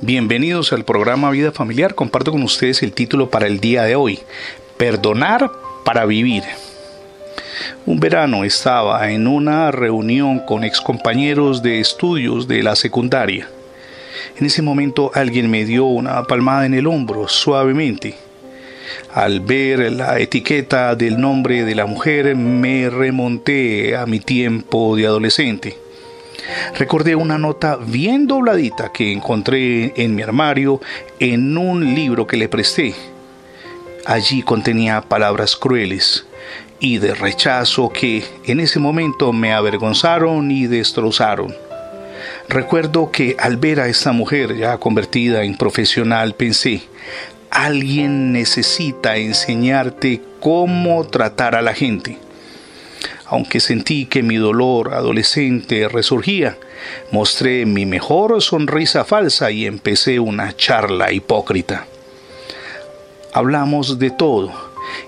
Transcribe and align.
Bienvenidos 0.00 0.72
al 0.72 0.84
programa 0.84 1.32
Vida 1.32 1.50
Familiar. 1.50 1.96
Comparto 1.96 2.30
con 2.30 2.44
ustedes 2.44 2.80
el 2.84 2.92
título 2.92 3.28
para 3.28 3.48
el 3.48 3.58
día 3.58 3.82
de 3.82 3.96
hoy, 3.96 4.20
Perdonar 4.76 5.50
para 5.84 6.06
vivir. 6.06 6.44
Un 7.84 7.98
verano 7.98 8.44
estaba 8.44 9.10
en 9.10 9.26
una 9.26 9.72
reunión 9.72 10.38
con 10.38 10.62
excompañeros 10.62 11.60
de 11.60 11.80
estudios 11.80 12.46
de 12.46 12.62
la 12.62 12.76
secundaria. 12.76 13.48
En 14.38 14.46
ese 14.46 14.62
momento 14.62 15.10
alguien 15.12 15.50
me 15.50 15.64
dio 15.64 15.86
una 15.86 16.22
palmada 16.22 16.64
en 16.64 16.74
el 16.74 16.86
hombro 16.86 17.26
suavemente. 17.26 18.14
Al 19.12 19.40
ver 19.40 19.90
la 19.90 20.20
etiqueta 20.20 20.94
del 20.94 21.20
nombre 21.20 21.64
de 21.64 21.74
la 21.74 21.86
mujer 21.86 22.36
me 22.36 22.88
remonté 22.90 23.96
a 23.96 24.06
mi 24.06 24.20
tiempo 24.20 24.94
de 24.94 25.06
adolescente 25.06 25.87
Recordé 26.78 27.14
una 27.14 27.38
nota 27.38 27.76
bien 27.76 28.26
dobladita 28.26 28.90
que 28.92 29.12
encontré 29.12 29.92
en 29.96 30.14
mi 30.14 30.22
armario 30.22 30.80
en 31.18 31.56
un 31.58 31.94
libro 31.94 32.26
que 32.26 32.36
le 32.36 32.48
presté. 32.48 32.94
Allí 34.06 34.42
contenía 34.42 35.02
palabras 35.02 35.56
crueles 35.56 36.26
y 36.80 36.98
de 36.98 37.14
rechazo 37.14 37.90
que 37.90 38.24
en 38.44 38.60
ese 38.60 38.78
momento 38.78 39.32
me 39.32 39.52
avergonzaron 39.52 40.50
y 40.50 40.66
destrozaron. 40.66 41.54
Recuerdo 42.48 43.10
que 43.10 43.36
al 43.38 43.58
ver 43.58 43.80
a 43.80 43.88
esta 43.88 44.12
mujer 44.12 44.56
ya 44.56 44.78
convertida 44.78 45.42
en 45.42 45.56
profesional 45.56 46.34
pensé, 46.34 46.82
alguien 47.50 48.32
necesita 48.32 49.16
enseñarte 49.16 50.22
cómo 50.40 51.04
tratar 51.04 51.54
a 51.54 51.62
la 51.62 51.74
gente 51.74 52.18
aunque 53.28 53.60
sentí 53.60 54.06
que 54.06 54.22
mi 54.22 54.36
dolor 54.36 54.94
adolescente 54.94 55.88
resurgía, 55.88 56.56
mostré 57.10 57.66
mi 57.66 57.84
mejor 57.84 58.40
sonrisa 58.40 59.04
falsa 59.04 59.50
y 59.50 59.66
empecé 59.66 60.18
una 60.18 60.56
charla 60.56 61.12
hipócrita. 61.12 61.86
Hablamos 63.32 63.98
de 63.98 64.10
todo 64.10 64.52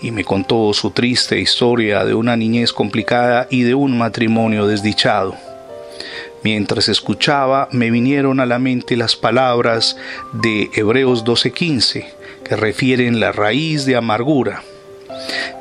y 0.00 0.10
me 0.10 0.24
contó 0.24 0.72
su 0.72 0.90
triste 0.90 1.38
historia 1.38 2.04
de 2.04 2.14
una 2.14 2.36
niñez 2.36 2.72
complicada 2.72 3.46
y 3.50 3.62
de 3.62 3.74
un 3.74 3.98
matrimonio 3.98 4.66
desdichado. 4.66 5.34
Mientras 6.42 6.88
escuchaba 6.88 7.68
me 7.72 7.90
vinieron 7.90 8.40
a 8.40 8.46
la 8.46 8.58
mente 8.58 8.96
las 8.96 9.16
palabras 9.16 9.96
de 10.32 10.70
Hebreos 10.74 11.24
12:15 11.24 12.06
que 12.44 12.56
refieren 12.56 13.20
la 13.20 13.32
raíz 13.32 13.84
de 13.84 13.96
amargura 13.96 14.62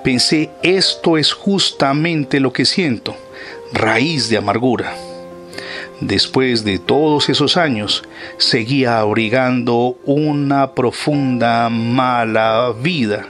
pensé, 0.05 0.51
esto 0.61 1.17
es 1.17 1.33
justamente 1.33 2.39
lo 2.39 2.53
que 2.53 2.65
siento, 2.65 3.15
raíz 3.73 4.29
de 4.29 4.37
amargura. 4.37 4.93
Después 5.99 6.63
de 6.63 6.77
todos 6.77 7.27
esos 7.29 7.57
años, 7.57 8.03
seguía 8.37 8.99
abrigando 8.99 9.97
una 10.05 10.75
profunda 10.75 11.69
mala 11.69 12.71
vida 12.79 13.29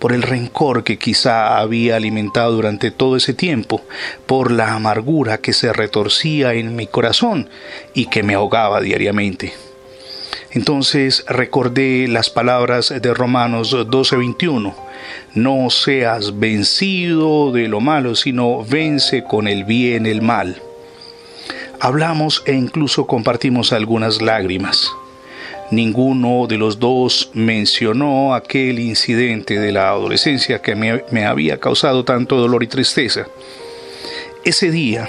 por 0.00 0.12
el 0.12 0.22
rencor 0.22 0.82
que 0.82 0.98
quizá 0.98 1.58
había 1.58 1.94
alimentado 1.94 2.52
durante 2.52 2.90
todo 2.90 3.16
ese 3.16 3.32
tiempo, 3.32 3.82
por 4.26 4.50
la 4.50 4.74
amargura 4.74 5.38
que 5.38 5.52
se 5.52 5.72
retorcía 5.72 6.54
en 6.54 6.74
mi 6.74 6.88
corazón 6.88 7.48
y 7.94 8.06
que 8.06 8.24
me 8.24 8.34
ahogaba 8.34 8.80
diariamente. 8.80 9.52
Entonces 10.50 11.24
recordé 11.28 12.08
las 12.08 12.30
palabras 12.30 12.92
de 13.00 13.14
Romanos 13.14 13.72
12:21. 13.72 14.85
No 15.34 15.70
seas 15.70 16.38
vencido 16.38 17.52
de 17.52 17.68
lo 17.68 17.80
malo, 17.80 18.14
sino 18.14 18.64
vence 18.64 19.24
con 19.24 19.48
el 19.48 19.64
bien 19.64 20.06
el 20.06 20.22
mal. 20.22 20.60
Hablamos 21.80 22.42
e 22.46 22.52
incluso 22.54 23.06
compartimos 23.06 23.72
algunas 23.72 24.22
lágrimas. 24.22 24.90
Ninguno 25.70 26.46
de 26.46 26.58
los 26.58 26.78
dos 26.78 27.30
mencionó 27.34 28.34
aquel 28.34 28.78
incidente 28.78 29.58
de 29.58 29.72
la 29.72 29.88
adolescencia 29.88 30.62
que 30.62 30.76
me, 30.76 31.26
había 31.26 31.58
causado 31.58 32.04
tanto 32.04 32.36
dolor 32.36 32.62
y 32.62 32.68
tristeza. 32.68 33.26
Ese 34.44 34.70
día, 34.70 35.08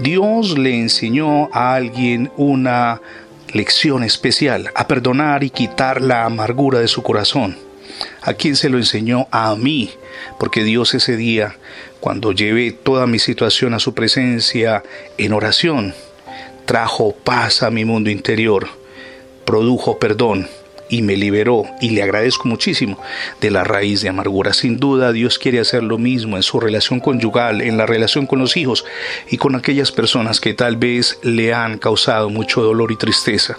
Dios 0.00 0.58
le 0.58 0.74
enseñó 0.80 1.50
a 1.52 1.74
alguien 1.74 2.32
una 2.38 3.02
lección 3.52 4.02
especial, 4.02 4.70
a 4.74 4.88
perdonar 4.88 5.44
y 5.44 5.50
quitar 5.50 6.00
la 6.00 6.24
amargura 6.24 6.78
de 6.78 6.88
su 6.88 7.02
corazón. 7.02 7.69
¿A 8.22 8.34
quién 8.34 8.56
se 8.56 8.68
lo 8.68 8.78
enseñó? 8.78 9.28
A 9.30 9.54
mí, 9.56 9.90
porque 10.38 10.64
Dios 10.64 10.94
ese 10.94 11.16
día, 11.16 11.56
cuando 12.00 12.32
llevé 12.32 12.72
toda 12.72 13.06
mi 13.06 13.18
situación 13.18 13.74
a 13.74 13.78
su 13.78 13.94
presencia 13.94 14.82
en 15.18 15.32
oración, 15.32 15.94
trajo 16.64 17.12
paz 17.12 17.62
a 17.62 17.70
mi 17.70 17.84
mundo 17.84 18.10
interior, 18.10 18.68
produjo 19.44 19.98
perdón 19.98 20.48
y 20.88 21.02
me 21.02 21.16
liberó 21.16 21.64
y 21.80 21.90
le 21.90 22.02
agradezco 22.02 22.48
muchísimo 22.48 23.00
de 23.40 23.50
la 23.50 23.64
raíz 23.64 24.02
de 24.02 24.08
amargura. 24.08 24.52
Sin 24.52 24.78
duda 24.78 25.12
Dios 25.12 25.38
quiere 25.38 25.60
hacer 25.60 25.82
lo 25.82 25.98
mismo 25.98 26.36
en 26.36 26.42
su 26.42 26.60
relación 26.60 27.00
conyugal, 27.00 27.60
en 27.62 27.76
la 27.76 27.86
relación 27.86 28.26
con 28.26 28.40
los 28.40 28.56
hijos 28.56 28.84
y 29.30 29.38
con 29.38 29.54
aquellas 29.54 29.92
personas 29.92 30.40
que 30.40 30.52
tal 30.52 30.76
vez 30.76 31.18
le 31.22 31.54
han 31.54 31.78
causado 31.78 32.28
mucho 32.28 32.62
dolor 32.62 32.92
y 32.92 32.96
tristeza 32.96 33.56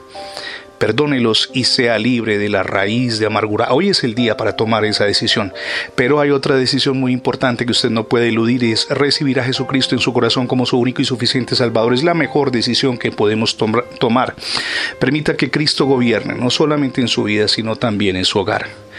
perdónelos 0.82 1.52
y 1.54 1.66
sea 1.66 2.00
libre 2.00 2.40
de 2.40 2.50
la 2.50 2.64
raíz 2.64 3.20
de 3.20 3.28
amargura. 3.28 3.68
Hoy 3.70 3.90
es 3.90 4.04
el 4.04 4.16
día 4.16 4.36
para 4.36 4.56
tomar 4.56 4.84
esa 4.84 5.06
decisión, 5.06 5.54
pero 5.94 6.20
hay 6.20 6.32
otra 6.32 6.56
decisión 6.56 7.00
muy 7.00 7.14
importante 7.14 7.68
que 7.68 7.72
usted 7.72 7.92
no 7.92 8.08
puede 8.08 8.30
eludir, 8.30 8.64
es 8.64 8.90
recibir 8.90 9.40
a 9.40 9.44
Jesucristo 9.44 9.94
en 9.94 10.02
su 10.02 10.12
corazón 10.12 10.48
como 10.48 10.66
su 10.66 10.80
único 10.80 11.04
y 11.04 11.06
suficiente 11.06 11.56
Salvador. 11.56 11.94
Es 11.94 12.04
la 12.04 12.16
mejor 12.16 12.50
decisión 12.50 12.98
que 12.98 13.12
podemos 13.12 13.56
tomar. 14.00 14.34
Permita 14.98 15.38
que 15.38 15.52
Cristo 15.52 15.86
gobierne, 15.86 16.34
no 16.34 16.50
solamente 16.50 17.00
en 17.00 17.08
su 17.08 17.26
vida, 17.26 17.48
sino 17.48 17.76
también 17.76 18.16
en 18.16 18.26
su 18.26 18.40
hogar. 18.40 18.91